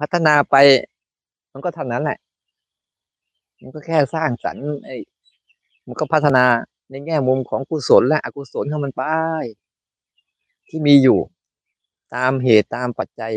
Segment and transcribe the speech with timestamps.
[0.00, 0.56] พัฒนาไป
[1.52, 2.18] มันก็เท่านั้นแหละ
[3.60, 4.96] มันก็แค่สร้างสรรค์ไอ้
[5.86, 6.44] มันก็พัฒนา
[6.90, 9.02] ในแง่มุมของกุศลและอกุศลของมันไป
[10.68, 11.18] ที่มีอยู่
[12.14, 13.34] ตามเหตุตามปัจจัย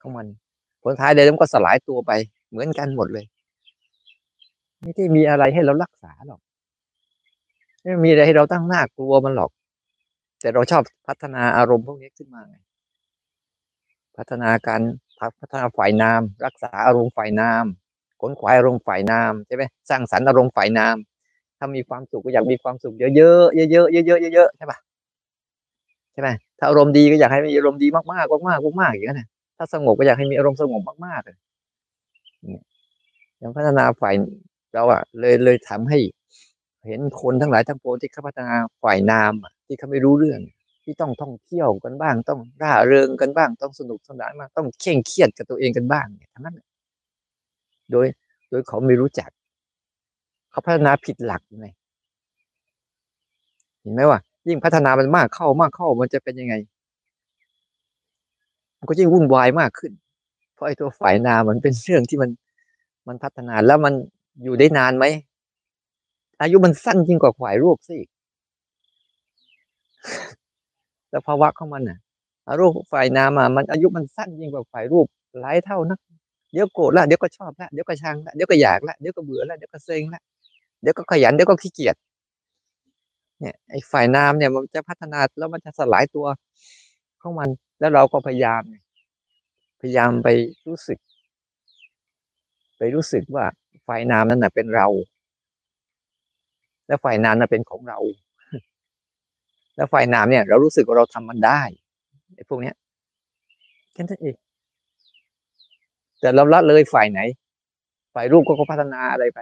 [0.00, 0.26] ของมัน
[0.82, 2.12] ผลท้ายเดี๋ยวมันก็สลายตัวไป
[2.50, 3.24] เหมือนกันหมดเลย
[4.80, 6.40] ไม่ได้มีอะไรให้เรารักษาหรอก
[7.82, 9.50] ไม่มีอะไรให้เราตั้งหน้ากลัวมันหรอก
[10.40, 12.56] แต่เราชอบพัฒนาอารมณ์พวกนี้ขึ้นมาไง
[14.16, 14.80] พัฒนาการ
[15.40, 17.64] พัฒนาฝ่ายนาม รักษาอารมณ์ฝ่ายนาม
[18.20, 20.96] ขนขวายอารมณ์ฝ่ายนามใช่ไหมสร้างสรรค์อารมณ์ฝ่ายนาม
[21.58, 23.16] ถ้ามีความสุขก็อยากมีความสุขเยอะๆ
[23.72, 24.78] เยอะๆเยอะๆเยอะๆใช่ปะ
[26.12, 29.22] ใช่ไหมถ้าอารมณ์ดีก็อยากให้มีอารมณ์ดีมากๆมากๆมากๆอย่างนั้น
[29.56, 31.36] ถ้าสงบก็อยากให้มีอารมณ์สงบมากๆเลย
[33.38, 34.14] อย่างพัฒนาฝ่าย
[34.74, 35.98] เราอะเลยเลยทำให้
[36.86, 39.32] เห็นคนทั้งหลายทั้งปวงที่เขาพัฒนาฝ่ายนาม
[39.66, 40.40] ที่เขาไม่รู้เรื่อง
[40.90, 46.60] ที่ต้องท่องเที่ยวกันบ้าง ต้องร่าเริงกันบ้าง ต้องสนุกสนานมากต้องเคร่งเครียดกับตัวเองกันบ้างเนี่ยทั้งนั้น
[47.90, 48.06] โดย
[48.50, 49.30] โดยเขาไม่รู้จัก
[50.50, 51.68] เขาพัฒนาผิดหลักไง
[53.80, 56.54] เห็นไหมว่า ยิ่งพัฒนามันมากเข้ามากเข้ามันจะเป็นยังไง
[58.78, 59.92] มันก็ยิ่งวุ่นวายมากขึ้น
[60.54, 62.30] เพราะไอ้ตัวฝ่ายนามันเป็นเรื่องที่มัน
[63.08, 63.94] มันพัฒนาแล้วมัน
[64.44, 65.04] อยู่ได้นานไหม
[66.40, 67.98] อายุมันสั้นยิ่งกว่าฝ่ายรูปสิ
[71.14, 71.98] สภาวะของมันน่ะ
[72.60, 75.06] รูปฝ่ายนามามันอายุมันสั้นยิ่งกว่าฝ่ายรูป
[75.40, 75.98] หลายเท่านัก
[76.52, 80.22] เดี๋ยวโกรธละเดี๋ยวก็ชอบละเดี๋ยวก็ชังละเดี๋ยวก็อยากละเดี๋ยวก็เบื่อละเดี๋ยวก็เซ็งละ
[80.82, 81.96] เดี๋ยวก็ขยันเดี๋ยวก็ขี้เกียจ
[83.40, 86.26] เนี่ยไอ้ฝ่ายน้ำเนี่ยมันจะพัฒนาแล้วมันจะสลายตัว
[87.22, 87.48] ของมัน
[87.80, 88.62] แล้วเราก็พยายาม
[89.80, 90.28] พยายามไป
[90.68, 90.98] รู้สึก
[92.78, 93.44] ไปรู้สึกว่า
[93.86, 94.86] ฝ่ายน้ำนั้นน่ะเป็นเรา
[96.86, 97.98] และฝ่ายน้ำนั้นเป็นของเรา
[99.76, 101.60] แล้วฝ่ายน้ำเนี่ย เรารู้สึกว่าเราทำมันได้
[102.34, 102.74] ไอ้พวกเนี้ย
[103.92, 104.36] แค่นั้นเอง
[106.20, 107.20] แต่เราละเลยฝ่ายไหน
[108.14, 109.38] ฝ่ายรูปก็พัฒนาอะไรไป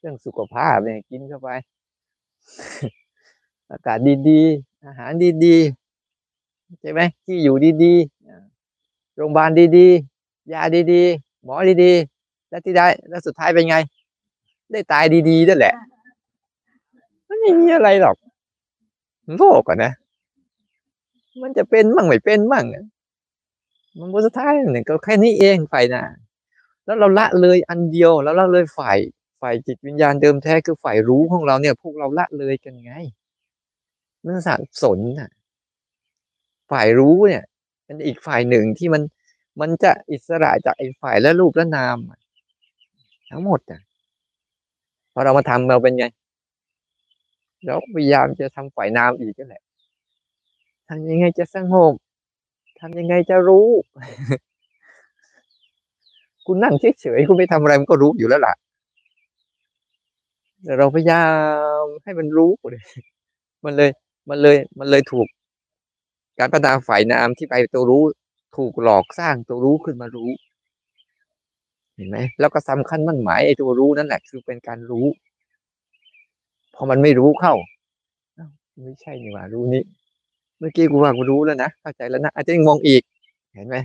[0.00, 1.50] เรื่องสุขภาพเนี่ยกินเข้าไป
[3.70, 3.98] อากาศ
[4.28, 5.12] ดีๆ อาหาร
[5.44, 13.76] ดีๆ ใช่ไหมที่อยู่ดีๆ โรงพยาบาลดีๆ ยาดีๆ หมอดีๆ แล้วที่ได้ แล้วสุดท้ายเป็นไง
[14.72, 15.74] ได้ตายดีๆนั่นแหละ
[17.28, 18.16] มันไม่มีอะไรหรอก
[19.36, 19.92] โลกอะนะ
[21.42, 22.66] มันจะเป็นมั่งไม่เป็นมั่ง
[23.98, 26.02] มันบนสุดท้ายเนี่ยก็แค่นี้เองฝ่ายนะ
[26.84, 28.98] แล้วเราละเลยอันเดียวแล้วละเลยฝ่าย
[29.40, 32.92] ฝ่ายจิตวิญญาณเดิมแท้คือฝ่ายรู้ของเราเนี่ย พวกเราละเลยกันไง
[34.24, 35.30] มันสับสนน่ะ
[36.70, 37.44] ฝ่ายรู้เนี่ย
[37.84, 39.02] เป็นอีกฝ่ายหนึ่งที่มัน
[39.60, 41.96] มันจะอิสระจากไอ้ฝ่ายและรูปและนาม
[43.30, 43.80] ทั้งหมดอะ
[45.12, 46.06] พอเรามาทำเราเป็นไง
[47.66, 49.62] เราพยายามจะทำฝ่ายนามอีกนั่นแหละ
[50.88, 51.94] ทำยังไงจะสงบ
[52.80, 53.68] ทำยังไงจะรู้
[56.46, 58.54] คุณนั่งเฉยๆคุณไม่ทำอะไรมันก็รู้อยู่แล้วล่ะ
[60.64, 61.24] แต่เราพยายา
[61.82, 62.84] มให้มันรู้เลย
[63.64, 63.90] มันเลย
[64.28, 65.26] มันเลย มันเลยถูก
[66.38, 68.02] การพัฒนาฝ่ายนามที่ไปตัวรู้
[68.56, 70.30] ถูกหลอกสร้างตัวรู้ขึ้นมารู้
[71.96, 75.06] เห็นไหมแล้วก็สำคัญมั่นหมายไอ้ตัวรู้นั่นแหละ คือเป็นการรู้
[76.74, 77.54] พอมันไม่รู้เข้า
[78.82, 79.82] ไม่ใช่นี่ว่ารู้นี้
[80.58, 83.02] เมื่อกี้กูว่ากูรู้แล้วนะเข้าใจแล้วนะอาจจะยังมองอีก
[83.54, 83.76] เห็นไหม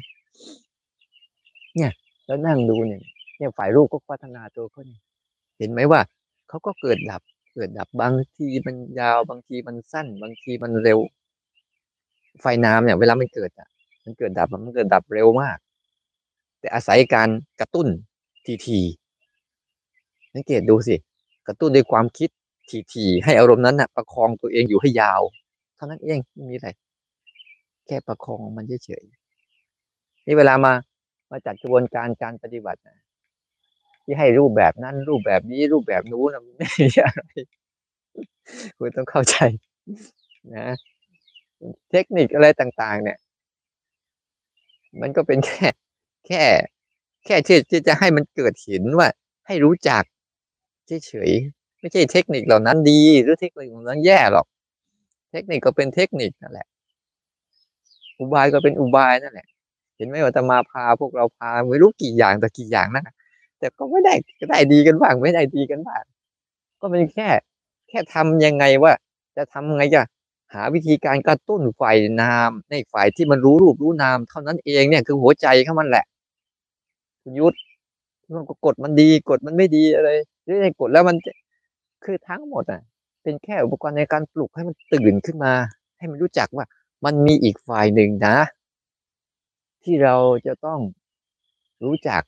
[1.76, 1.92] เนี่ย
[2.26, 3.02] แล้วนั่งดูเนี่ย
[3.38, 5.02] เนี่ยฝ่ายรูปก็พัฒนาตัวเขาเนี่ย
[5.58, 6.02] เห็นไหมว่า
[6.50, 7.22] เขาก็เกิดดับ
[7.54, 11.00] เกิดดับบางทีมันยาวบางทีมันสั้น บางทีมันเร็ว
[12.42, 13.68] ไฟน้ำเนี่ย เวลามันเกิดอะ
[14.04, 15.58] มันเกิดดับมันเกิดดับเร็วมาก
[16.60, 17.30] แต่อาศัยการ
[17.60, 17.88] กระตุ้น
[18.46, 18.80] ทีที
[20.34, 20.96] สังเกตดูสิ
[21.48, 22.30] กระตุ้นด้วยความคิด
[22.69, 25.22] ทีทีให้อารมณ์นั้นน่ะ ประคองตัวเองอยู่ให้ยาว
[25.75, 26.69] เท่านั้นเองไม่มีอะไร
[27.85, 30.74] แค่ประคองมันเฉยๆนี่เวลามา
[31.31, 32.79] มาจัดกระบวนการการปฏิบัติ
[34.03, 37.23] ที่ให้รูปแบบนั้น รูปแบบนี้รูปแบบนู้นไม่ใช่อะไร
[38.78, 39.35] คุณต้องเข้าใจ
[40.55, 40.67] นะ
[41.91, 43.17] เทคนิคอะไรต่าง ๆ เนี่ย
[45.02, 45.67] มันก็เป็นแค่
[46.28, 46.44] แค่
[47.26, 47.35] แค่
[47.70, 49.08] ที่จะให้มันเกิดเห็นว่า
[49.47, 50.03] ให้รู้จัก
[51.08, 54.46] เฉยๆ ไม่ใช่เทคนิคเหล่านั้นดีหรือเทคนิคเหล่านั้นแย่หรอก
[55.31, 56.67] เทคนิคก็เป็นเทคนิคนั่นแหละ
[58.20, 59.47] อุบายก็เป็นอุบายนั่นแหละ
[59.97, 63.03] เห็นไหมว่าจะมาพาพวกเราพาไม่รู้กี่อย่างแต่กี่อย่างนะ
[63.59, 66.03] แต่ก็ไม่ได้ก็ได้ดีกันบ้างไม่ได้ดีกันบ้าง
[66.81, 67.28] ก็เป็นแค่
[67.90, 68.93] แค่ทำยังไงว่า
[69.37, 70.02] จะทำไงจะ
[70.53, 76.05] หาวิธีการกระตุ้นฝ่ายนามในฝ่ายที่มันรู้รูปรู้นาม เท่านั้นเองเนี่ยคือหัวใจของมันแหละ
[77.40, 77.55] ยุทธ
[78.35, 80.09] มันก็กดมันดีกดมันไม่ดีอะไร
[80.43, 81.16] หรือไอ้กดแล้วมัน
[82.03, 82.81] คือทั้งหมดอะ
[83.23, 85.53] เป็นแค่อุปกรณ์ในการปลุกให้มันตื่นขึ้นมา
[85.97, 86.66] ให้มันรู้จักว่า
[87.05, 88.37] มันมีอีกฝ่ายหนึ่งนะ
[89.84, 90.16] ที่เรา
[90.47, 90.79] จะต้อง
[91.85, 92.22] รู้จัก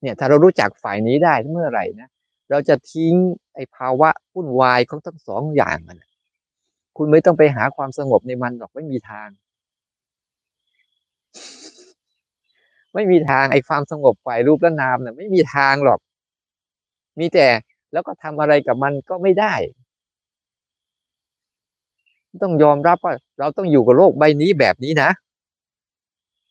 [0.00, 2.08] เนี่ย ถ้าเรารู้จักฝ่ายนี้ได้เมื่อไหร่นะ
[2.50, 3.14] เราจะทิ้ง
[3.54, 5.98] ไอ้ภาวะวุ่นวายของทั้งสองอย่างมัน
[6.96, 9.28] คุณไม่ต้องไปหาความสงบในมันหรอกไม่มีทาง
[12.94, 16.00] ไม่มีทางไอ้ความสงบฝ่ายรูปและนามเนี่ยไม่มีทางหรอก
[17.20, 17.46] มีแต่
[17.92, 19.54] แล้วก็ทำอะไรกับมันก็ไม่ได้
[22.42, 25.10] ต้องยอมรับว่า เราต้องอยู่กับโลกใบนี้แบบนี้นะ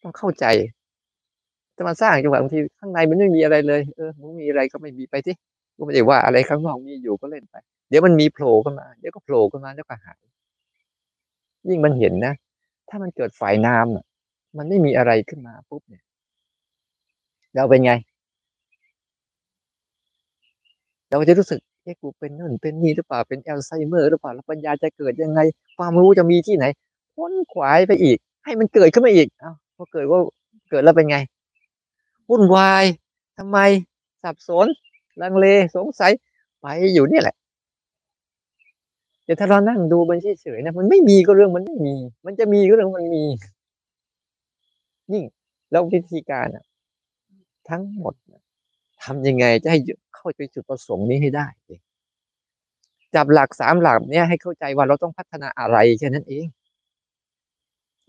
[0.04, 0.46] ต้องเข้าใจ
[1.78, 5.36] จะมาสร้างจังหวะบางทีข้างในมันไม่มีอะไรเลย เออมันมีอะไรก็ไม่มีไปที่
[5.78, 7.56] ก็ไม่ได้ว่าอะไรข้างนอกมีอยู่ก็เล่นไป
[7.90, 10.22] เดี๋ยวมันมีโผล่ขึ้นมา เดี๋ยวก็โผล่ขึ้นมาแล้วก็หาย
[11.70, 12.34] ยิ่งมันเห็นนะ
[12.90, 16.04] ถ้ามันเกิดฝ่ายน้ำมันไม่มีอะไรขึ้นมาปุ๊บเนี่ย
[17.56, 17.94] เราเป็นไง
[21.16, 25.40] เราจะรู้สึกเอ๊ะกูเป็นนั่นเป็นนี่หรือเปล่าเป็นแอลไซเมอร์หรือเปล่าแล้วปัญญาจะเกิดยังไง
[25.78, 26.66] ความรู้จะมีที่ไหน
[27.16, 30.20] ค้นขวายไปอีก ให้มันเกิดขึ้นมาอีกเอ้าพอเกิดว่า
[30.70, 31.18] เกิดแล้วเป็นไง
[32.30, 32.84] วุ่นวาย
[33.38, 33.58] ทำไม
[34.24, 34.68] สับสน
[35.22, 35.46] ลังเล
[35.76, 36.12] สงสัย
[36.62, 37.36] ไปอยู่นี่แหละ
[39.26, 41.96] แต่ถ้าเรานั่งดูมันเฉยๆนะมันไม่มีก็เรื่องมันไม่มี
[42.26, 43.24] มันจะมีก็เรื่องมันมี
[45.12, 45.24] ยิ่ง
[45.72, 46.64] แล้ววิธีการอะ
[47.70, 48.14] ทั้งหมด
[49.06, 49.80] ทำยังไงจะให้
[50.16, 51.48] เข้าไปจุดประสงค์นี้ให้ได้
[53.16, 56.46] จับหลักสามหลักเนี้ยให้เข้าใจว่าเราต้องพัฒนาอะไรแค่นั้นเอง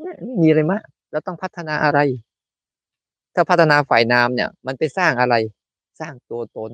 [0.00, 0.12] ไม่
[0.42, 0.82] มีอะไรมาก
[1.12, 1.98] เราต้องพัฒนาอะไร
[3.34, 5.34] ถ้าพัฒนาฝ่ายนามเนี่ย มันไปสร้างอะไร
[6.00, 6.70] สร้างตัวตน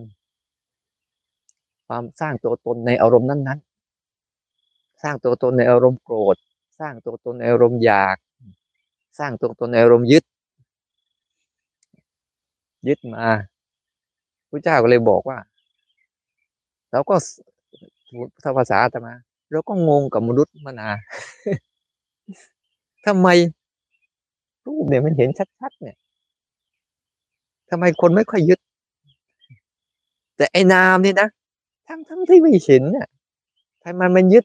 [1.86, 6.36] ความสร้างตัวตนในอารมณ์นั้นๆ สร้างตัวตนในอารมณ์โกรธ
[6.80, 8.16] สร้างตัวตนในอารมณ์อยาก
[9.19, 10.24] สร้างตัวตนในอารมณ์ยึด
[12.88, 13.26] ยึดมา
[14.52, 15.38] พระเจ้าก็เลยบอกว่า
[16.93, 17.14] เราก็
[18.43, 19.14] ถ้าภาษาตมา
[19.50, 20.96] เราก็งงกับมนุษย์มานาน
[23.06, 23.28] ทำไม
[24.66, 25.28] รูปเนี่ยมันเห็น
[25.58, 25.96] ชัดๆเนี่ย
[27.70, 28.60] ทำไมคนไม่ค่อยยึด
[30.37, 31.28] แต่ไอ้นามเนี่ยนะ
[31.87, 33.08] ทั้งทั้งที่ไม่เห็นเนี่ย
[33.84, 34.44] ทำไมมันยึด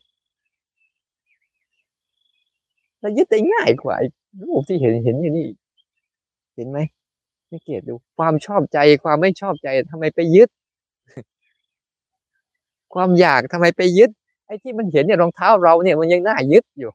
[3.00, 3.96] เรายึดได้ง่ายกว่า
[4.44, 5.48] รูปที่เห็นเห็นอยู่นี่
[6.56, 6.80] เห็นไหม
[7.50, 10.50] ไม่เกียดดูความชอบใจความไม่ชอบใจทำไมไปยึด
[12.94, 14.10] ความอยากทำไมไปยึด
[14.46, 16.92] ไอ้ที่มันเห็นเนี่ยรองเท้าเราเนี่ยมันยังน่ายึดอยู่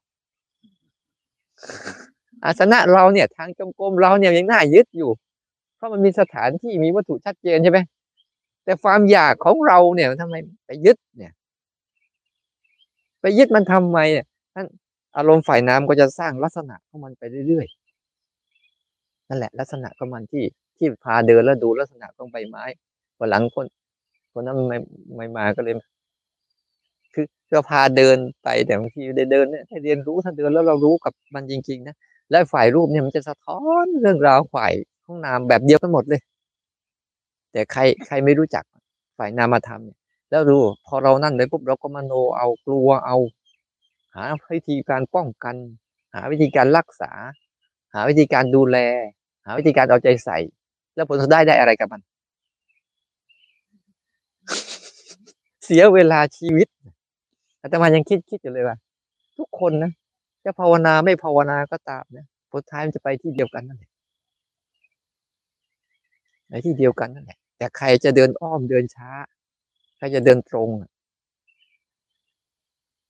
[2.44, 5.10] อาสนะเราเนี่ย ทางจงกรมเราเนี่ยยังน่ายึดอยู่
[5.76, 7.78] เพราะมันมีสถานที่มีวัตถุชัดเจนใช่ไหม
[8.64, 10.34] แต่ความอยากของเราเนี่ยทำไม
[10.66, 11.32] ไปยึดเนี่ย
[13.20, 14.66] ไปยึดมันทำไมเนี่ยท่าน
[15.16, 17.81] อารมณ์ฝ่ายน้ำก็จะสร้างลักษณะของมันไปเรื่อยๆ
[19.32, 20.44] นั่นแหละ ลักษณะของมันที่
[20.76, 22.64] ที่พาเดินแล้วดูลักษณะของใบไม้
[23.19, 23.67] วันหลังคน
[24.32, 24.79] คนนั้นไม่
[25.17, 25.75] ไม่มาก็เลย
[27.14, 31.96] คือก็พาเดินไปแต่บางทีได้เดินเนี่ยถ้าเรียนรู้ถ้าเดินแล้วเรารู้กับมันจริง ๆ นะ
[32.31, 34.73] และฝ่ายรูปเนี่ยมันจะสะท้อนเรื่องราวฝ่าย
[35.06, 36.20] ห้องน้ำแบบเดียวกันหมดเลย
[37.52, 38.64] แต่ใครใครไม่รู้จัก
[39.19, 39.99] ฝ่ายนามธรรมเนี่ย
[40.31, 43.17] แล้วรู้พอเรานั่นเลยปุ๊บเราก็มโนเอากลัวเอา
[44.14, 44.25] หา
[44.56, 45.56] วิธีการป้องกัน
[46.14, 47.12] หาวิธีการรักษา
[47.94, 48.79] หาวิธีการดูแล
[49.44, 50.39] หาวิธีการเอาใจใส่
[50.94, 52.01] แล้วผลสุดได้ได้อะไรกับมัน
[55.65, 56.69] เสียเวลาชีวิต
[57.61, 58.77] อาตมายังคิดคิดอยู่เลยว่า
[59.39, 59.93] ทุกคนนะ
[60.44, 63.91] จะภาวนาไม่ภาวนาก็ตามนะผลท้ายมันจะไปที่เดียวกันนั่นแหละ
[66.49, 69.11] ในที่เดียวกันนั่นแหละแต่ใครจะเดินอ้อมเดินช้า
[69.96, 70.70] ใครจะเดินตรง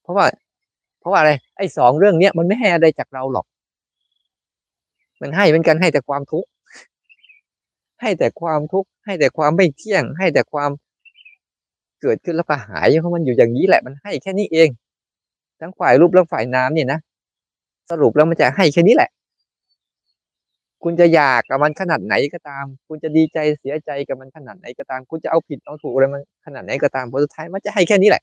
[0.03, 0.27] เพราะว่า
[1.01, 3.47] เพราะว่าอะไร ไอ้สองเรื่องเนี้ยมันไม่ให้อะไรจากเราหรอก
[5.23, 6.49] มันให้เป็นกันให้แต่ความทุกข์
[8.00, 10.71] ให้แต่ความทุกข์ให้แต่ความไม่เที่ยง ให้แต่ความ
[12.00, 14.69] เกิดขึ้นแล้วก็หายเพราะมันอยู่อย่างนี้แหละมันให้แค่นี้เอง
[15.61, 16.99] ทั้งฝ่ายรูปและฝ่ายน้ำเนี่ยนะ
[17.91, 19.11] สรุปแล้วมันจะให้แค่นี้แหละ
[20.83, 28.23] คุณจะอยากกับมันขนาดไหนก็ตาม คุณจะดีใจเสียใจกับมันขนาดไหนก็ตาม คุณจะเอาผิดเอาถูกอะไรมันขนาดไหนก็ตามผลสุดท้ายมันจะให้แค่นี้แหละ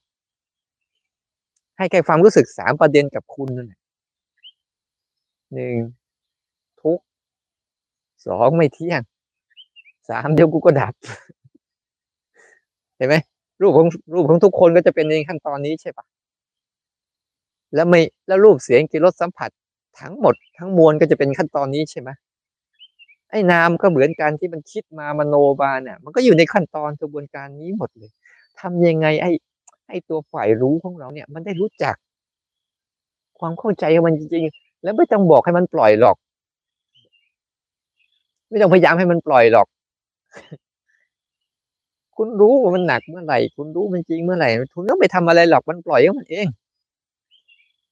[1.77, 3.79] ให้แค่ความรู้สึกสามประเด็นกับคุณนั่นแหละ
[5.53, 5.75] หนึ่ง
[8.26, 9.02] สองไม่เที่ยง
[10.10, 10.94] สามเดี๋ยวกูก็ดับ
[12.98, 13.16] เห็นไหม
[13.62, 16.06] รูปของรูปของทุกคนก็จะเป็นในขั้นตอนนี้ใช่ปะ
[17.76, 19.50] แล้วไม่แล้วรูปเสียงกิรสสัมผัส
[20.00, 22.10] ทั้งหมด ทั้งมวลก็จะเป็นขั้นตอนนี้ใช่ไหม
[23.32, 28.12] ไอ้นามก็เหมือนกันที่มันคิดมามโนบาเนี่ย มันก็อยู่ในขั้นตอนกระบวนการนี้หมดเลย
[28.60, 29.32] ทำยังไงไอ้
[29.90, 31.96] ไอ้ตัวฝ่ายรู้ของเราเนี่ย มันได้รู้จัก
[33.40, 36.16] ความเข้าใจของมันจริงๆ แล้วไม่ต้องบอกให้มันปล่อยหรอก
[38.50, 39.68] ไม่ต้องพยายามให้มันปล่อยหรอก
[42.15, 46.48] คุณรู้ว่ามันหนักเมื่อไหร่ คุณรู้มันจริงเมื่อไหร่คุณต้องไปทำอะไรหรอกมันปล่อยของมันเอง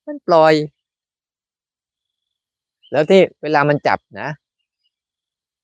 [0.07, 0.53] มันปล่อย
[2.91, 4.29] แล้วที่เวลามันจับนะ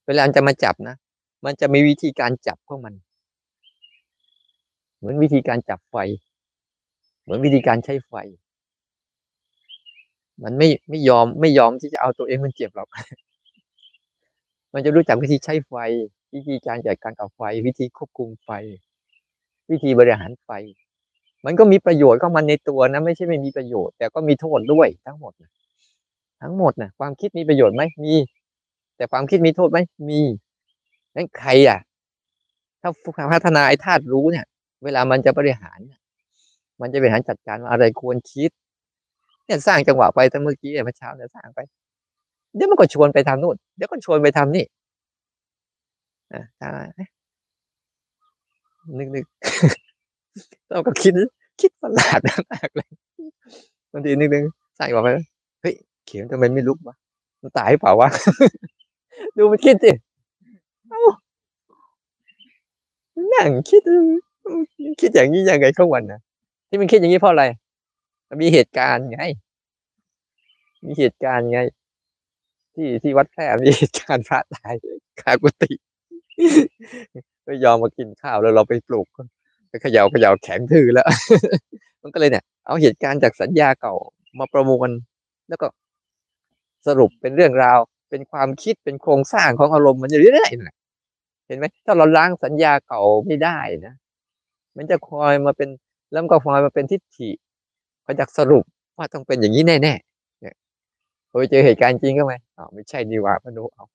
[0.07, 0.95] เวลาจะมาจับนะ
[1.45, 2.93] มันจะมีวิธีการจับของมัน
[4.97, 5.95] เหมือนวิธีการจับไฟ
[7.21, 8.13] เหมือนวิธีการใช้ไฟ
[10.43, 12.87] มันไม่ไม่ยอมไม่ยอมที่จะเอาตัวเองมันเจ็บหรอก
[14.73, 15.73] มันจะรู้จักวิธีใช้ไฟ
[16.35, 18.49] วิธีการจัดการกับไฟ วิธีควบคุมไฟ
[19.71, 20.49] วิธีบริหารไฟ
[21.45, 25.51] มันก็มีประโยชน์ของมันในตัวนะ ไม่ใช่ไม่มีประโยชน์ แต่ก็มีโทษด้วยทั้งหมดนะ
[26.41, 28.15] ทั้งหมดนะความคิดมีประโยชน์ไหมมี
[28.97, 30.21] แต่ความคิดมีโทษไหมมี
[31.15, 31.79] นั้นใครอะ
[32.81, 32.89] ถ้า
[33.33, 34.45] พัฒนาไอ้ธาตุรู้เนี่ย
[34.83, 35.79] เวลามันจะบริหาร
[36.81, 38.49] มันจะบริหารจัดการอะไรควรคิด
[39.45, 41.59] เนี่ยสร้างจังหวะไปตั้งเมื่อกี้เมื่อเช้าเนี่ยสร้างไป
[42.55, 44.65] เดี๋ยวมันก็ชวนไปทำนู่น เดี๋ยวก็ชวนไปทำนี่
[46.61, 46.71] อ่า
[48.97, 49.25] นึกนึก
[50.69, 51.13] เราก็คิด
[51.61, 52.19] คิดประหลาด
[52.51, 52.89] มากเลย
[53.91, 54.45] บางทีนึกนึง
[54.77, 55.09] ใส่บอกไป
[55.61, 56.95] เฮ้ยเขียนทำไมไม่ลุกวะ
[57.41, 58.09] มันตายเปล่าวะ
[59.37, 59.91] ดูมันคิดสิ
[63.33, 63.81] นั่งคิด
[64.99, 66.19] คิดอย่างนี้ยังไงข้างวันนะ
[66.69, 67.45] ที่มันคิดอย่างนี้เพราะอะไร
[68.41, 69.21] มีเหตุการณ์ไง
[70.85, 71.59] มีเหตุการณ์ไง
[72.75, 74.73] ที่ที่วัดแพร่มีเหตุการพระตาย
[75.21, 75.73] คากุฏิ
[77.45, 79.07] ไม่ยอมมากินข้าวแล้วเราไปปลูก
[79.69, 81.05] ไปเขย่าเขย่าแข็งทื่อแล้ว
[82.01, 83.93] มันก็เลยเนี่ย เอาเหตุการณ์จากสัญญาเก่า
[84.39, 84.89] มาประมวล
[85.49, 85.67] แล้วก็
[86.87, 93.93] สรุปเป็นเรื่องราว เป็นความคิดเป็นโครงสร้างของอารมณ์มันอยู่เรื่อยๆเห็นไหมถ้าเราล้างสัญญาเก่าไม่ได้นะ
[94.77, 95.69] มันจะคอยมาเป็น
[96.11, 97.29] แล้วก็คอยมาเป็นทิฏฐิ
[98.03, 98.63] เขาจะสรุป
[98.97, 100.12] ว่าต้องเป็นอย่างนี้แน่ๆ
[101.33, 103.85] พอไปเจอเหตุการณ์จริงก็ไหมอ๋อไม่ใช่ดีว่าพนุเอา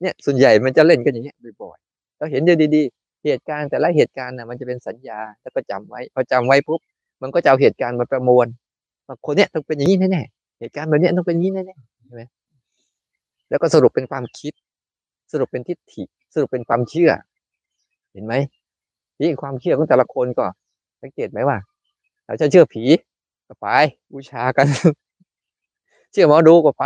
[0.00, 6.80] เนี่ยส่วนใหญ่มันจะเล่นกันอย่างเงี้ยบ่อยๆเราเห็นเดีๆ เหตุการณ์แต่ละเหตุการณ์น่ะมันจะเป็นสัญญาแล้วก็จำไว้พอจำไว้ปุ๊บ
[7.22, 8.46] มันก็จะเอาเหตุการณ์มาประมวล
[9.06, 12.22] ว่าคนเนี้ยต้องเป็นอย่างนี้แน่ๆเหตุการณ์แบบเนี้ยต้องเป็นอย่างนี้แน่ๆใช่ไหม
[13.50, 14.52] แล้วก็สรุปเป็นความคิด
[15.32, 16.02] สรุปเป็นทิฏฐิ
[16.34, 17.10] สรุปเป็นความเชื่อ
[18.12, 18.34] เห็นไหม
[19.18, 20.44] ที่ความเชื่อของแต่ละคนก็
[21.02, 21.58] สังเกตไหมว่า
[22.26, 22.84] เราจะเชื่อผี
[23.48, 23.66] ก็ไป
[24.12, 24.66] บูชากัน
[26.14, 26.84] เชื่อหมอดูก็ไป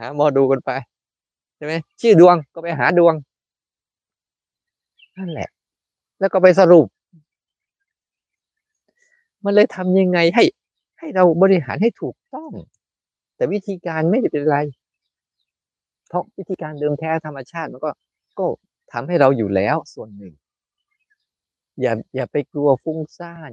[0.00, 0.70] หาหมอดูกันไป
[1.56, 3.14] ใช่ไหมชื่อดวงก็ไปหาดวง
[5.16, 5.48] นั่นแหละ
[6.20, 6.86] แล้วก็ไปสรุป
[9.44, 10.44] มันเลยทำยังไงให้
[10.98, 12.50] ให้เราบริหารให้ถูกต้อง
[13.36, 14.58] แต่วิธีการไม่ได้เป็นไร
[16.08, 17.90] เพราะวิธีการเดิมแท้ธรรมชาติมันก็
[18.38, 18.46] ก็
[18.92, 20.34] ทำให้เราอยู่แล้วส่วนหนึ่ง
[21.80, 23.52] อย่าอย่าไปกลัวฟุ้งซ่าน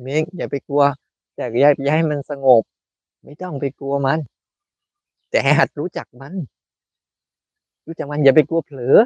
[0.00, 0.82] เมงอย่าไปกลัว
[1.34, 2.62] แต่อย่าอย่าให้มันสงบ
[3.24, 4.18] ไม่ต้องไปกลัวมัน
[5.30, 6.34] แต่ให้หัดรู้จักมัน
[7.86, 8.96] รู้จักมันอย่าไปกลัวเผลอ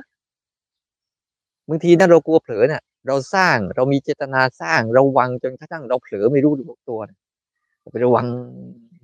[1.68, 6.52] บางทีนั่นเรากลัวเผลอเนี่ยเราสร้างเรามีเจตนาสร้างเราวังจนกระทั่งเราเผลอไม่รู้
[6.88, 7.00] ตัว
[7.90, 8.26] ไประวัง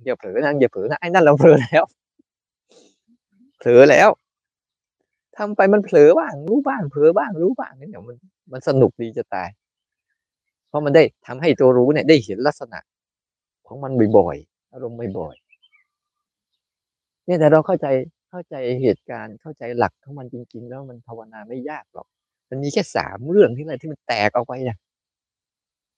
[0.05, 1.83] อย่าเผลอนะอย่าเผลอนะไอ้นั่นเราเผลอแล้ว
[3.59, 4.09] เผลอแล้ว
[5.37, 8.17] ทำไปมันเผลอบ้าง รู้บ้างเผลอบ้างรู้บ้างเนี่ยมัน
[8.51, 9.49] มันสนุกดีจะตาย
[10.67, 12.79] เพราะมันได้ทำให้ตัวรู้เนี่ยได้เห็นลักษณะ
[13.67, 17.87] ของมันบ่อยๆ อารมณ์บ่อยๆเนี่ยแต่เราเข้าใจ
[18.29, 22.07] เข้าใจเหตุการณ์เข้าใจหลักของมันจริง ๆ แล้วมันภาวนาไม่ยากหรอก
[22.49, 24.77] มันมีแค่สามเรื่องที่อะไรที่มันแตกออกไปนะ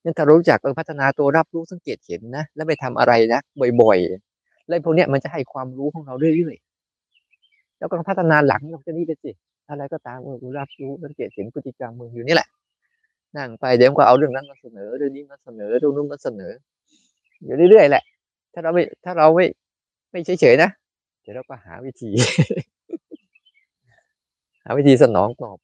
[0.03, 3.39] นั่นถ้ารู้จักพัฒนาตัวรับรู้สังเกตเห็นนะแล้วไปทำอะไรนะ
[3.81, 9.31] บ่อยๆแล้วพวกเนี้ยมันจะให้ความรู้ของเราเรื่อยๆแล้วก็พัฒนาหลังจากนี้ไปสิ
[9.69, 12.47] อะไรก็ตามเออรับรู้สังเกตเห็นพฤติกรรมมืออยู่นี่แหละ
[13.37, 16.51] นั่งไปเดี๋ยวก็เอาเรื่องนั้นมาเสนอเรื่องนี้มาเสนอเรื่องนู้นมาเสนอ
[17.43, 18.03] อยู่เรื่อยๆแหละ
[18.53, 19.45] ถ้าเราไม่ถ้าเราไม่
[20.11, 20.69] ไม่เฉยๆนะ
[21.21, 22.09] เดี๋ยวเราก็หาวิธี
[24.63, 25.57] หาวิธีสนองตอบ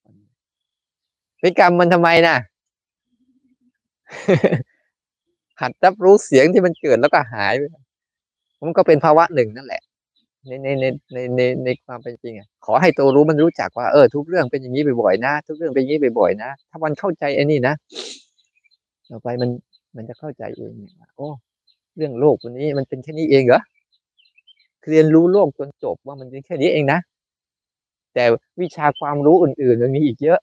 [1.39, 2.35] พฤติกรรมมันทำไมนะ
[5.61, 7.63] หัดรับรู้เสียงที่มันเกิดแล้วก็หายไป
[8.67, 9.81] มันก็เป็นภาวะหนึ่งนั่นแหละ
[10.45, 17.73] ในในในในในในความเป็นจริงอะขอให้ตัวรู้มันรู้จักว่าเออทุกเรื่องเป็นอย่างนี้บ่อยๆนะทุกเรื่องเป็นอย่างนี้บ่อยๆนะถ้ามันเข้าใจไอ้นี่นะ
[19.09, 19.49] ต่อไปมัน
[19.95, 20.73] มันจะเข้าใจเอง
[21.17, 21.29] โอ้
[21.97, 23.61] เรื่องโลกวันนี้มันเป็นแค่นี้เองเหรอ
[24.89, 26.99] เรียนรู้โลกจนจบว่ามันเป็นแค่นี้เองนะ
[28.13, 28.23] แต่
[28.61, 30.39] วิชาความรู้อื่น ๆ มันมีอีกเยอะ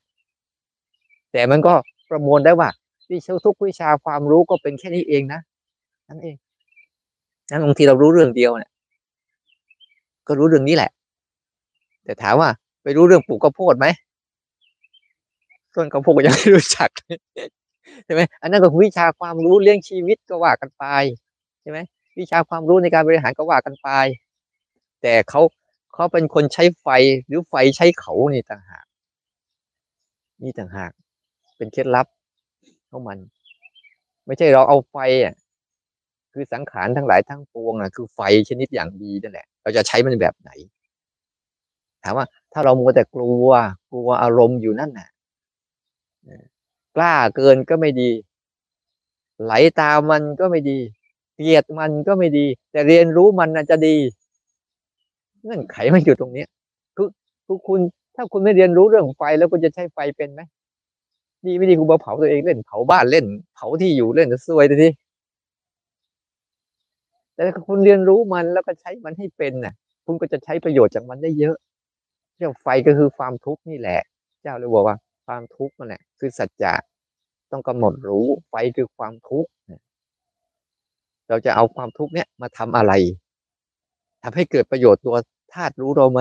[1.33, 1.75] แต่มันก็
[2.11, 2.69] ประมวลได้ว่า
[3.11, 5.41] วิชาทุกวิชาความรู้ก็เป็นแค่นี้เองนะ
[6.09, 6.37] นั่นเอง
[7.51, 8.71] นั้นบางทีเรารู้เรื่องเดียวเนี่ย
[10.27, 10.91] ก็รู้เรื่องนี้แหละ
[12.05, 12.49] แต่ถามว่า
[12.83, 13.87] ไปรู้เรื่องปลูกข้าวโพดไหม
[15.75, 16.91] ต้นข้าวโพดยังไม่รู้จัก
[18.05, 20.85] ใช่ไหมอันนั้นก็วิชาความรู้เรื่องชีวิตก็ว่ากันไป
[21.65, 21.81] ใช่ไหม
[22.21, 23.89] วิชาความรู้ในการบริหารก็ว่ากันไป
[25.03, 25.41] แต่เขา
[25.95, 26.87] เขาเป็นคนใช้ไฟ
[27.27, 28.87] หรือไฟใช้เขานี่ต่างหาก
[30.43, 30.93] นี่ต่างหาก
[31.57, 32.07] เป็นเคล็ดลับ
[32.91, 33.19] ของมัน
[34.27, 35.35] ไม่ใช่เราเอาไฟอะ
[36.33, 40.51] คือสังขารทั้งหลายทั้งปวงอะคือไฟชนิดอย่างดีนั่นแหละ เราจะใช้มันแบบไหน
[42.03, 43.49] ถามว่า ถ้าเรามัวแต่กลัว
[43.91, 45.09] กลัวอารมณ์อยู่นั่นน่ะ
[46.97, 48.11] กล้าเกินก็ไม่ดี
[49.43, 50.79] ไหลตามมันก็ไม่ดี
[51.35, 53.97] เกลียดมันก็ไม่ดี แต่เรียนรู้มันน่จะดี
[55.43, 56.45] เงื่อนไขมันอยู่ตรงนี้
[56.97, 57.09] คือ
[57.47, 57.81] คือคุณ
[58.17, 60.41] ถ้าคุณไม่เรียนรู้เรื่องไฟแล้วคุณจะใช้ไฟเป็นไหม
[61.47, 64.89] ดีไม่ดีคุณมาเผาตัวเองเล่นเผาบ้านเล่น เผาที่อยู่เล่นจะซวยที
[67.35, 69.75] แต่ถ้าคุณเรียนรู้มันแล้วก็ใช้มันให้เป็นน่ะ
[70.05, 71.57] คุณก็จะใช้ประโยชน์จากมันได้เยอะ
[72.37, 74.01] เรื่องไฟก็คือความทุกข์นี่แหละ
[74.43, 76.75] เจ้าเลยบอกว่า ความทุกข์นั่นแหละคือสัจจะ
[77.51, 79.51] ต้องกำหนดรู้ไฟคือความทุกข์
[81.29, 82.93] เราจะเอาความทุกข์เนี้ยมาทำอะไร
[84.23, 85.17] ทำให้เกิดประโยชน์ตัว
[85.53, 86.21] ธาตุรู้เราไหม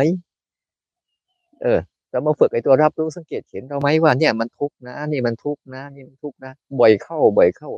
[1.62, 1.80] เออ
[2.12, 7.70] เรามาฝึกไอ้ตัวรับรู้สังเกตเห็นเราไหมว่าเนี่ยมันทุกข์นะนี่มันทุกข์นะนี่มันทุกข์นะบ่อยเข้าบ่อยเข้า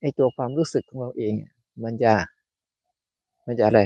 [0.00, 1.34] ไอ้ตัวความรู้สึกของเราเอง
[1.84, 2.12] มันจะ
[3.46, 3.80] มันจะอะไร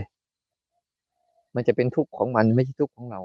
[1.55, 3.21] มันจะเป็นทุกข์ของมันไม่ใช่ทุกข์ของเรา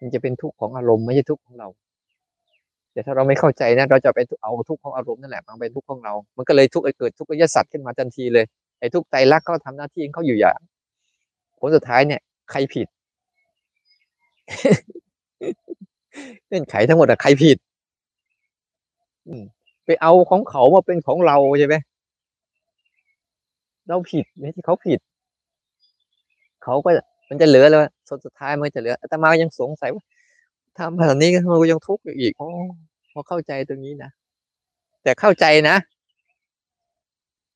[0.00, 1.68] มันจะเป็นทุกข์ของอารมณ์ไม่ใช่ทุกข์ของเรา
[2.94, 8.44] แต่ถ้าเราไม่เข้าใจนะเราจะไปเอาทุกข์ของอารมณ์นั่นแหละมาเป็นทุกข์ของเรา มันก็เลยทุกข์เกิดทุกข์ยสัตว์ขึ้นมาทันทีเลย
[8.78, 10.58] ไอ้ทุกข์ไตรักษณ์เขาทำหน้าที่ของเขาอยู่อย่าง
[11.58, 12.20] ผลสุดท้ายเนี่ย
[12.50, 12.86] ใครผิด
[16.46, 17.58] เงื่อนไขทั้งหมดอะใครผิด
[19.84, 21.76] ไปเอาของเขามาเป็นของเราใช่ไหม
[23.88, 25.00] เราผิดไม่ที่เขาผิด
[26.64, 26.90] เขาก็
[27.28, 27.80] มันจะเหลือแล้ว
[28.24, 30.02] สุดท้ายมันจะเหลือแต่มายังสงสัยว่า
[30.78, 32.48] ทำแบบนี้มันก็ยังทุกข์อยู่อีกอ๋อ
[33.12, 34.10] พอเข้าใจตรงนี้นะ
[35.02, 35.76] แต่เข้าใจนะ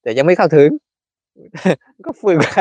[0.03, 0.71] แต่ยังไม่เข้าถึง
[2.07, 2.59] ก็ฝึกไป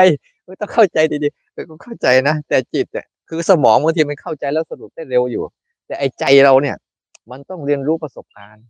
[0.60, 5.44] ต้องเข้าใจดีๆก็เข้าใจนะแต่จิตเนี่ยคือสมองบางทีมันเข้าใจแล้วสรุปได้เร็วอยู่
[5.86, 6.76] แต่ไอ้ใจเราเนี่ย
[7.30, 8.64] มันต้องเรียนรู้ประสบการณ์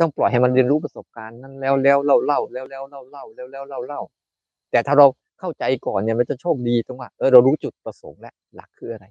[0.00, 4.00] ต้องปล่อยให้มันเรียนรู้ประสบการณ์นั้นแล้วแล้วเล่าเล่าแล้วแล้วเล่าเล่าแล้วแล้วเล่าเล่า
[4.70, 5.06] แต่ถ้าเรา
[5.40, 9.06] เข้าใจก่อนเนี่ยมันจะโชคดีตรงว่าเออเรารู้จุดประสงค์แล้วหลักคืออะไร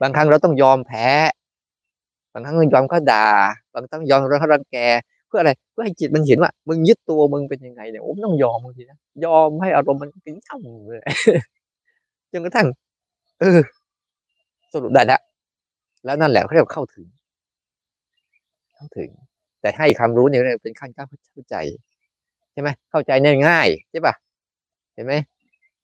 [0.00, 1.06] บางครั้งเราต้องยอมแพ้
[2.32, 3.26] บางครั้งยอมเขาด่า
[3.74, 4.76] บางครั้งยอมเขารังแก
[5.28, 11.02] เพื่ออะไร เพื่อให้จิตมันเห็นว่า มึงยึดตัวมึงเป็นยังไงเนี่ยโอ้ต้องยอมบางทีนะ ยอมให้อารมณ์มันปิ้งช่ำเลย
[12.32, 12.66] จนกระทั่ง
[13.40, 13.58] เออ
[14.72, 15.20] สรุปได้แล้ว
[16.04, 17.06] แล้วนั่นแหละเขาเรียกเข้าถึง
[18.74, 19.10] เข้าถึง
[19.60, 21.56] แต่ให้ความรู้เนี่ยเป็นขั้นการเข้าใจ
[22.52, 23.12] ใช่ไหมเข้าใจ
[23.46, 24.14] ง่ายใช่ปะ
[24.94, 25.14] เห็นไหม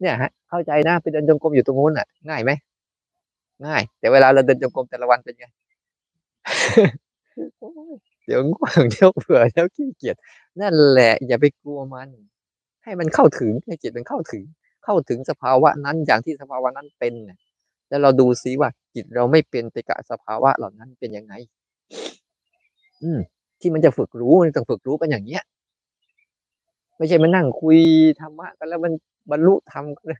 [0.00, 2.50] เนี่ยฮะ เข้าใจนะไปเดินจงกรมอยู่ตรงนู้นอะ ง่ายไหม
[3.66, 5.46] ง่าย แต่เวลาเราเดินจงกรมแต่ละวันเป็นไง
[8.26, 10.16] เดี๋ยวง่วงเดี๋ยวเบื่อเดี๋ยวขี้เกียจ
[10.60, 12.08] นั่นแหละ อย่าไปกลัวมัน
[12.84, 14.42] ให้มันเข้าถึงให้จิตมันเข้าถึง
[14.84, 17.14] เข้าถึงสภาวะนั้นอย่างที่สภาวะนั้นเป็น
[17.88, 21.34] แล้วเราดูซิว่าจิตเราไม่เป็นไปกับสภาวะเหล่านั้นเป็นยังไง
[23.02, 23.18] อืม
[23.60, 25.42] ที่มันจะฝึกรู้มันต้องฝึกรู้กันอย่างเนี้ย
[26.96, 27.78] ไม่ใช่มานั่งคุย
[28.20, 28.92] ธรรมะกันแล้วมัน
[29.30, 30.14] บรรลุธรรมกัน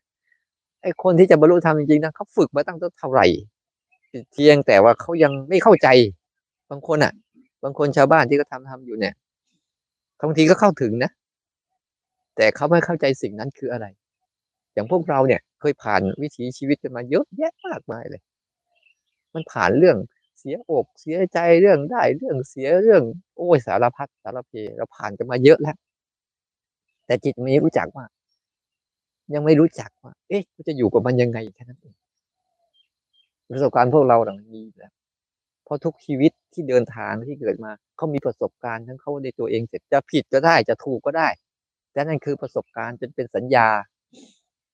[0.84, 3.26] ไอ้คนที่จะบรรลุธรรมจริงๆนะเขาฝึกมาตั้งเท่าไหร่
[4.32, 5.88] เพียงแต่ว่าเขายังไม่เข้าใจ
[6.70, 7.12] บางคนอะ
[7.64, 9.14] บางคนชาวบ้านที่เขาทำทำอยู่เนี่ย
[10.26, 11.10] บางทีก็เข้าถึงนะ
[12.36, 13.86] แต่เขาไม่เข้าใจสิ่งนั้นคืออะไร
[14.74, 18.22] อย่างพวกเราเนี่ย เคยผ่านวิถีชีวิตกันมาเยอะแยะมากมายเลย
[19.34, 19.96] มันผ่านเรื่อง
[20.38, 23.02] เสียอกเสียใจเรื่องได้เรื่องเสียเรื่อง
[23.36, 25.76] โอ้ยสารพัดสารเพเราผ่านกันมาเยอะแล้ว
[27.06, 28.04] แต่จิตไม่รู้จักว่า
[29.34, 31.94] ยังไม่รู้จักว่า เอ๊ะจะอยู่กับมันยังไงแค่นั้นเอง
[33.50, 34.92] ประสบการณ์พวกเราหลังนี้แล้ว
[35.64, 41.28] เพราะทุกชีวิตที่เดินทางที่เกิดมาเขามีประสบการณ์ทั้งเขาในตัวเองเสร็จจะผิดก็ได้จะถูกก็ได้
[41.92, 43.68] แต่นั่นคือประสบการณ์จนเป็นสัญญา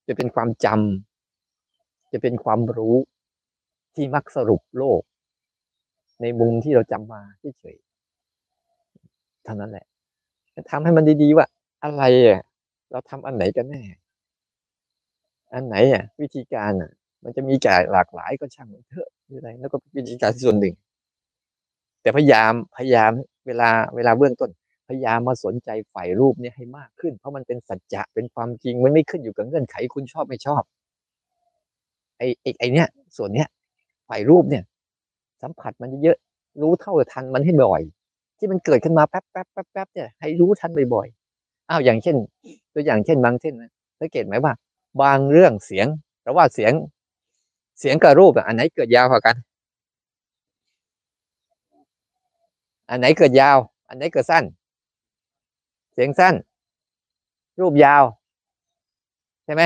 [0.06, 2.96] จะเป็นความจำจะเป็นความรู้
[3.94, 5.02] ที่มักสรุปโลก
[6.20, 7.22] ในมุมที่เราจำมา
[7.58, 9.86] เฉยๆเท่านั้นแหละ
[10.70, 11.46] ทำให้มันดีๆว่า
[11.84, 12.42] อะไรอะ
[12.90, 13.82] เราทำอันไหนกันแน่
[15.52, 16.90] อันไหนอะวิธีการอะ
[17.24, 20.74] มันจะมีแก่หลากหลายก็ช่างเถอะอะไรแล้วก็วิธีการส่วนหนึ่ง
[22.02, 23.12] แต่พยายามพยายาม
[23.46, 24.50] เวลาเวลาเบื้องต้น
[24.88, 30.62] พยายามมาสนใจฝ่ายรูปเนี้ให้มากขึ้น เพราะมันเป็นสัจจะเป็นความจริงมันไม่ขึ้นอยู่กับเงื่อนไขคุณชอบไม่ชอบ
[32.18, 33.48] ไอ้ไอ้ไอ้เนี้ยส่วนเนี้ย
[34.08, 34.64] ฝ่ายรูปเนี่ย
[35.42, 36.16] สัมผัสมันเยอะ
[36.62, 37.82] รู้เท่าทันมันให้บ่อย
[38.38, 42.16] ที่มันเกิดขึ้นมาแป๊บแป๊บแป๊บแป๊บเนี่ยให้รู้ทันบ่อยๆอ้าวอย่างเช่น
[42.74, 44.52] ตัวอย่างเช่นบางเช่นนะสังเกตไหมว่า
[45.00, 45.86] บางเรื่องเสียง
[46.22, 46.72] แต่ว่าเสียง
[47.80, 49.36] เสียงกับรูปอันไหนเกิดยาวกว่ากัน
[52.90, 54.44] อันไหนเกิดยาว อันไหนเกิดสั้น
[55.92, 56.34] เสียงสั้น
[57.60, 58.04] รูปยาว
[59.44, 59.62] ใช่ไหม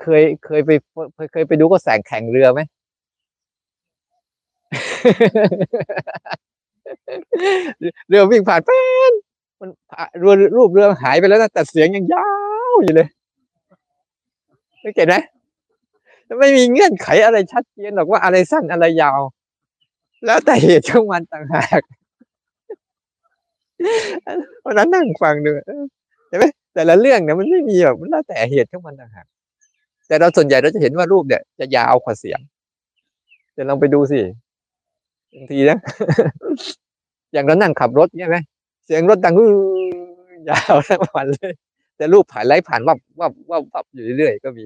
[0.00, 0.70] เคยเคยไป
[1.32, 2.60] เคยไปดูก็แสงแข่งเรือไหม
[8.08, 9.12] เรือวิ่งผ่านแป้น
[9.64, 9.70] มัน
[10.22, 12.28] รูปรูปเรือหายไปแล้วนะแต่เสียงยังยา
[12.70, 13.08] วอยู่เลย
[14.80, 15.14] ไม่เก็ตไหม
[16.38, 19.20] ไม่มีเงื่อนไขอะไรชัดเจนหรอกว่าอะไรสั้นอะไรยาว
[20.26, 21.82] แล้วแต่เหตุของมันต่างหาก
[24.64, 25.50] วันนั้นนั่งฟังดู
[26.28, 29.26] เห็นไหมแต่ละเรื่องเนี่ยมันไม่มีแบบมันแล้วแต่เหตุของมันต่างหาก
[30.06, 32.40] แต่เราส่วนใหญ่เราจะเห็นว่ารูปเนี่ย จะยาวกว่าเสียง
[33.52, 34.20] เดี๋ยวลองไปดูสิ
[35.34, 35.78] บางทีนะ
[37.32, 38.36] อย่างเรานั่งขับรถใช่ไหม
[38.84, 39.34] เสียงรถดัง
[40.48, 41.52] ยาวทั้งวันเลย
[41.96, 44.64] แต่รูปผ่านไล่ผ่านวับวับวับวับอยู่เรื่อยๆก็มี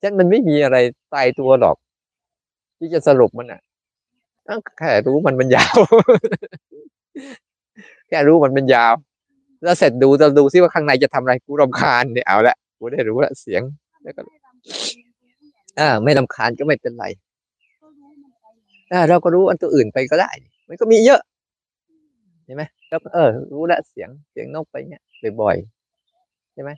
[0.00, 0.76] ฉะนั้นมันไม่มีอะไร
[1.14, 1.76] ตายตัวหรอก
[2.78, 3.60] ที่จะสรุปมันอะ
[4.78, 5.78] แค่รู้มันมันยาว
[8.08, 8.94] แค่รู้มันเป็นยาว
[9.62, 13.62] แล้วเสร็จดูจะดูซิว่าข้างในจะทำอะไรกูรำคาญเนี่ยเอาละกูได้รู้ละเสียง
[14.02, 14.20] แล้วก็
[15.78, 17.04] อ่า ไม่รำคาญก็ไม่เป็นไร
[18.92, 20.30] อ่าเราก็รู้อันตัวอื่นไปก็ได้
[20.68, 21.20] มันก็มีเยอะ
[22.44, 25.02] เห็นไหม แล้วเออ รู้ละเสียงเสียงนกไปเนี่ย
[25.40, 26.70] บ่อยๆใช่ไหม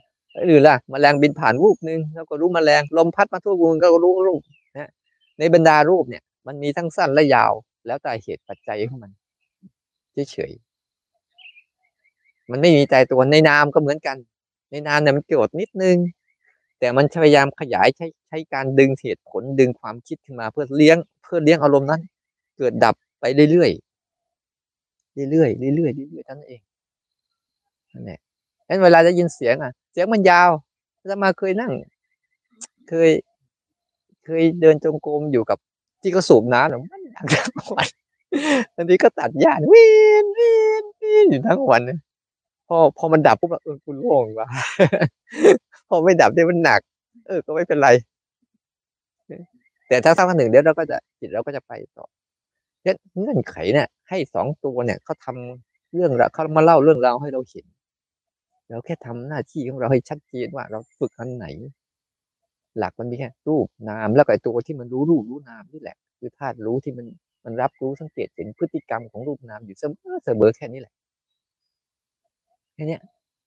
[0.47, 4.41] หรือล่ะมแมลงบินผ่านรูปหนึ่งเราก็รู้มแมลงลมพัดมาทั่ววงก็รู้รูป
[4.77, 4.89] นะ
[5.39, 7.53] ในบรรดารูปเนี่ย มันมีทั้งสั้นและยาว
[7.87, 9.11] แล้วแต่เหตุปัจจัยของมัน
[10.31, 10.51] เฉย
[12.51, 14.17] มันไม่มีใจตัวในนามก็เหมือนกัน
[14.71, 15.97] ในนามเนี่ยมันเกิดนิดนึง
[16.79, 22.01] แต่มันพยายามขยายใช้ใช้การดึงเหตุผลดึงความคิดขึ้นมาเพื่อเลี้ยง เพื่อเลี้ยงอารมณ์นั้น
[22.57, 23.90] เกิดดับไปเรื่อยๆ
[25.31, 26.61] เรื่อยๆเรื่อยๆเรื่อยๆนั่นเอง
[27.93, 28.19] นั่นแหละ
[28.65, 30.49] ฉะนั้นเวลาจะยินเสียงอะ เสียงมันยาว
[31.11, 31.71] จะมาเคยนั่ง
[32.89, 33.09] เคย
[34.25, 35.57] เคยเดินจงกรมอยู่กับ
[36.01, 37.87] ที่เขาสูบน้ำหรอมันดังทั้งวัน
[38.75, 39.87] อันนี้ก็ตัดหญ้าวิ
[40.23, 41.81] นวินวินอยู่ทั้งวัน
[42.67, 44.47] พอพอมันดับปุ๊บเออคุณโล่งว่ะ
[45.89, 46.81] พอไม่ดับเนี่ยมันหนัก
[47.27, 47.89] เออ ก็ไม่เป็นไร
[49.87, 52.05] แต่ถ้าสักพักหนึ่งเดี๋ยวเราก็จะจิตเราก็จะไปต่อ
[52.83, 55.35] เนี่ยเงื่อนไขเนี่ยให้สองตัวเนี่ยเขาทา
[55.95, 57.65] เรื่องราวเขามาเล่าเรื่องราวให้เราเห็น
[58.69, 61.45] เราแค่ทำหน้าที่ของเราให้ชัดเจนว่าเราฝึกอันไหน
[62.77, 67.05] หลักมันมีแค่รูปนามแล้วก็ตัวที่มันรู้รูปรู้นามนี่แหละ คือธาตุรู้ที่มัน
[67.45, 70.93] มันรับรู้สังเกตเห็นพฤติกรรมของรูปนามอยู่เสมอเสมอแค่นี้แหละ
[72.73, 72.97] แค่นี้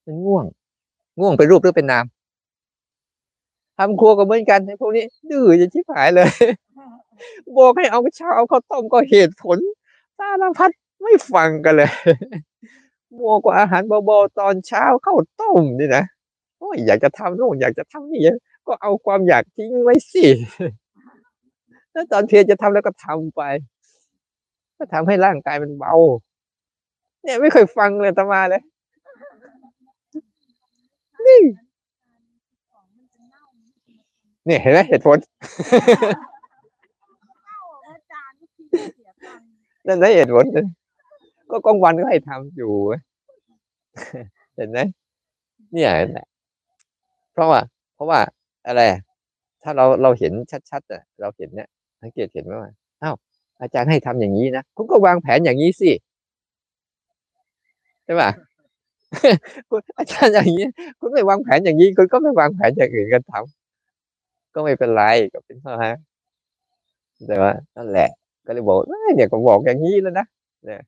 [0.05, 0.45] มันง่วง
[1.19, 2.05] ง่วงเป็นรูปหรือเป็นนาม
[3.77, 6.29] ทำครัวก็เหมือนกันไอ้พวกนี้ดื้อจะชิบหายเลย
[7.57, 9.57] บอกให้เอาข้าวเอาข้าวต้มก็เหตุผล
[10.17, 10.71] สารพัด
[11.03, 11.91] ไม่ฟังกันเลย
[13.17, 16.03] มัวกว่าอาหารเบาๆตอนเช้าข้าวต้มนี่นะ
[16.59, 18.21] โอ้ยอยากจะทำโน่นอยากจะทำนี่
[18.67, 20.25] ก็เอาความอยากทิ้งไว้สิ
[21.91, 23.41] แล้วตอนเพียรจะทำแล้วก็ทำไป
[24.77, 25.93] ก็ทำให้ร่างกายมันเบา
[27.23, 28.61] เนี่ยไม่เคยฟังเลยตมาเลย
[31.27, 31.41] นี่
[34.45, 35.17] เนี่ยเห็นไหมเหตุผล
[39.87, 40.45] นั่นได้เหตุผล
[41.51, 42.73] ก็กลางวันก็ให้ทำอยู่
[44.55, 44.79] เห็นไหม
[45.73, 45.91] เนี่ย
[47.33, 47.61] เพราะว่า
[47.95, 48.19] เพราะว่า
[48.67, 48.81] อะไร
[49.63, 50.33] ถ้าเราเราเห็น
[50.69, 51.67] ชัดๆอะเราเห็นเนี่ย
[52.01, 52.71] สังเกตเห็นไหมว่า
[53.03, 53.15] อ้าว
[53.61, 55.91] อาจารย์ให้ทำอย่างนี้นะคุณก็วางแผนอย่างนี้สิ
[58.05, 58.29] ใช่ป่ะ
[59.69, 60.67] คุณอาจารย์อย่างนี้
[60.99, 65.95] คุณไม่วางแผนอย่างนี้ คุณก็ไม่วางแผนอย่างอื่นกันทำก็ไม่เป็นไรก็เป็นเพราะฮะ
[67.27, 68.09] แต่ว่านั่นแหละ
[68.45, 68.77] ก็เลยบอก
[69.15, 70.25] เนี่ยก็บอกอย่างนี้แล้วนะ
[70.65, 70.81] เนี่ย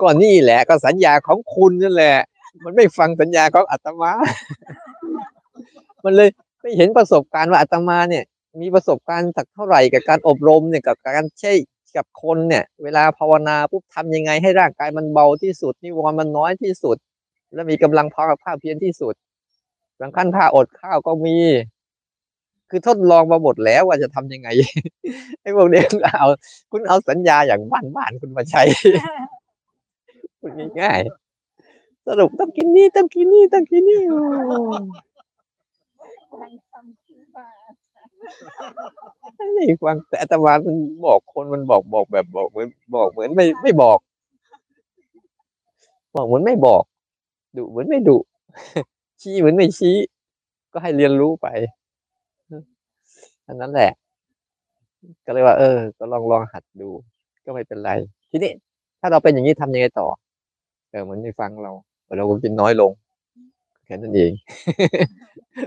[0.00, 2.16] ก็นี่แหละก็สัญญาของคุณนั่นแหละ
[2.64, 4.12] มันไม่ฟังสัญญาของอาตมา
[6.04, 6.28] มันเลย
[6.60, 8.24] ไม่เห็นประสบการณ์ว่าอาตมาเนี่ย
[8.60, 11.52] มีประสบการณ์สักเท่าไหร่กับการอบรมเนี่ยกับการใช้
[11.96, 16.96] กับคนเนี่ย เวลาภาวนาปุ๊บทำยังไงให้ร่างกายมันเบาที่สุดนิวรณ์มันน้อยที่สุด
[17.54, 19.14] และมีกำลังพอกับภาเพียรที่สุด
[20.00, 21.36] บางขั้นผ้าอดข้าวก็มี
[22.70, 24.48] คือทดลองมาหมดแล้วว่าจะทำยังไง
[25.40, 25.84] ไอ้พวกเนี้ย
[26.16, 26.26] เอา
[26.70, 28.62] คุณเอาสัญญาอย่างบ้านบ้านคุณมาใช้
[30.40, 34.02] คุณง่ายๆสรุปต้องกินนี่ต้องกินนี่ต้องกินนี่
[39.58, 43.98] นี่ฟังแต่อาตมามันบอกคนมันบอกบอกแบบบอกเหมือนบอกเหมือนไม่ไม่บอก
[46.14, 46.82] บอกเหมือนไม่บอก
[47.56, 48.18] ดุเหมือนไม่ดุ
[49.20, 49.96] ชี้เหมือนไม่ชี้
[50.72, 51.46] ก็ให้เรียนรู้ไป
[53.50, 53.92] อันนั้นแหละ
[55.26, 56.90] ก็เลยว่า เออ ก็ลองลองหัดดู
[57.44, 57.90] ก็ไม่เป็นไร
[58.30, 58.52] ทีนี้
[59.00, 60.06] ถ้าเราเป็นอย่างนี้ทำยังไงต่อ
[60.90, 61.72] เออเหมันไม่ฟังเรา
[62.18, 62.90] เราก็กินน้อยลง
[63.84, 64.32] แค่นั้นเอง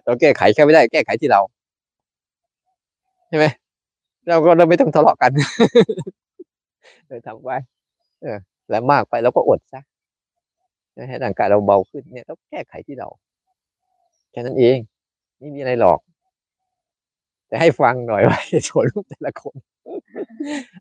[0.05, 1.41] เราแก้ไขแค่ไม่ได้ แก้ไขที่เรา
[3.27, 3.45] ใช่ไหม
[4.27, 5.31] เราก็เราไม่ต้องทะเลาะกัน
[7.07, 7.49] เออทำไป
[8.21, 8.37] เออ
[8.69, 9.81] แล้วมากไปเราก็อดซะ
[11.09, 13.07] ให้ร่างกายเราเบาขึ้นเนี่ยต้องแก้ไขที่เรา
[14.31, 14.77] แค่นั้นเอง
[15.39, 15.99] ไม่มีอะไรหรอก
[17.53, 19.55] แต่ให้ฟังหน่อยว่าโชว์รูปแต่ละคน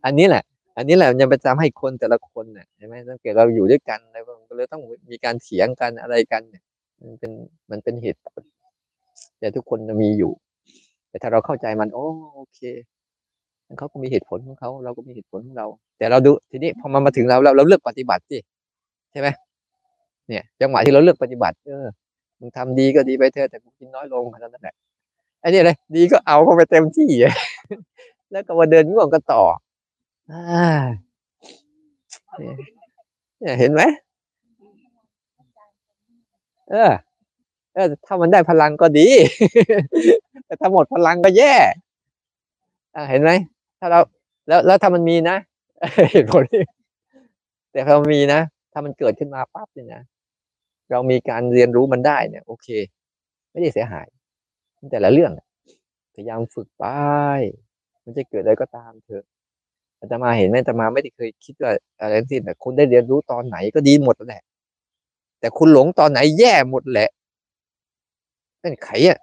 [0.05, 0.43] อันนี้แหละ
[0.77, 6.63] อันนี้แหละยังไปจำให้คนแต่ละคนเนี่ยใช่ไหมตั้งแต่เราอยู่ด้วยกันอะไรก็เลยต้องมีการเถียงกันอะไรกันเนี่ย
[7.01, 7.33] มันเป็น
[7.71, 8.43] มันเป็นเหตุผล
[9.39, 10.33] แต่ทุกคนจะมีอยู่
[11.09, 12.61] แต่ถ้าเราเข้าใจมัน โอ้โอเค
[13.79, 15.67] เขาก็มีเหตุผลของเขาเราก็มีเหตุผลของเรา
[15.99, 18.39] แต่เราดูทีนี้พอมันมาถึงเราเราเราเลือกปฏิบัติสิ
[19.13, 19.29] ใช่ไหม
[20.29, 21.87] เนี่ย จังหวะที่เราเลือกปฏิบัติ เออ
[22.39, 24.75] มึงทำดีก็ดีไปเถอะแต่กูกินน้อยลงแค่นั้นแหละ
[25.43, 27.09] อ้นี่เลยดีก็เอาเข้าไปเต็มที่
[28.33, 29.43] แล้วก็มาเดินง่วงกันต่อ
[30.31, 30.33] อ
[33.41, 33.83] เนี่ยเห็นไหม
[36.71, 36.93] เออ
[37.75, 39.09] เออถ้ามันได้พลังก็ดี
[40.47, 41.55] แต่ถ้าหมดพลังก็แย่
[42.95, 43.31] อ่าเห็นไหม
[43.81, 44.01] ถ้าเรา
[44.49, 45.37] แล้วแล้วถ้ามันมีนะ
[46.13, 46.63] เหตุผลที่
[47.73, 48.41] แต่ถ้ามันมีนะ
[48.73, 50.03] ถ้ามันเกิดขึ้นมาปั๊บเนี่ยนะ
[50.91, 52.69] เรามีการเรียนรู้มันได้เนี่ย โอเค
[53.51, 54.07] ไม่ได้เสียหาย
[54.91, 55.33] แต่ละเรื่อง
[56.15, 56.85] พยายามฝึกไป
[58.05, 59.25] มันจะเกิดอะไรก็ตามเถอะ
[60.01, 64.43] อาตมาเห็นไหมอาตมาไม่ได้เคยคิดว่าอะไรทั้งสิ้นแต่คุณได้เรียนรู้ตอนไหนก็ดีหมดแหละ
[65.41, 67.09] แต่คุณหลงตอนไหนแย่หมดแหละ
[68.61, 69.19] เป็นไขอะ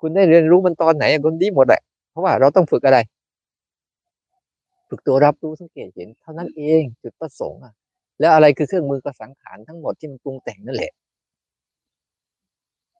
[0.00, 2.98] คุณได้เรียนรู้มันตอนไหนคุณดีหมดแหละเพราะว่าเราต้องฝึกอะไร
[4.88, 7.74] ฝึกตัวรับรู้สังเกตเห็น เท่านั้นเองจุดประสงค์อะ
[8.20, 10.92] แล้วอะไรคือเครื่องมือกระสังขารทั้งหมดที่มันปรุงแต่งนั่นแหละ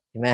[0.08, 0.28] เห็นไหม